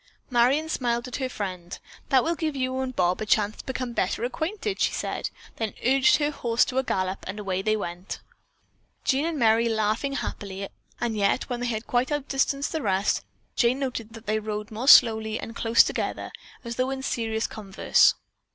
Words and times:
Marion 0.31 0.67
smiled 0.67 1.07
at 1.07 1.17
her 1.17 1.29
friend. 1.29 1.77
"That 2.09 2.23
will 2.23 2.33
give 2.33 2.55
you 2.55 2.79
and 2.79 2.95
Bob 2.95 3.21
a 3.21 3.25
chance 3.27 3.57
to 3.57 3.63
become 3.65 3.93
better 3.93 4.23
acquainted," 4.23 4.79
she 4.81 4.91
said, 4.93 5.29
then 5.57 5.75
urged 5.85 6.15
her 6.15 6.31
horse 6.31 6.65
to 6.65 6.79
a 6.79 6.83
gallop, 6.83 7.19
and 7.27 7.37
away 7.37 7.61
they 7.61 7.77
went, 7.77 8.19
Jean 9.05 9.27
and 9.27 9.37
Merry, 9.37 9.69
laughing 9.69 10.13
happily, 10.13 10.67
and 10.99 11.15
yet 11.15 11.51
when 11.51 11.59
they 11.59 11.67
had 11.67 11.85
quite 11.85 12.11
outdistanced 12.11 12.71
the 12.71 12.81
rest, 12.81 13.23
Jane 13.55 13.77
noted 13.77 14.13
that 14.13 14.25
they 14.25 14.39
rode 14.39 14.71
more 14.71 14.87
slowly 14.87 15.39
and 15.39 15.55
close 15.55 15.83
together, 15.83 16.31
as 16.63 16.77
though 16.77 16.89
in 16.89 17.03
serious 17.03 17.45
converse. 17.45 18.15